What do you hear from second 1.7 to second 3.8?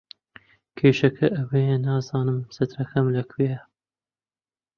نازانم چەترەکەم لەکوێیە.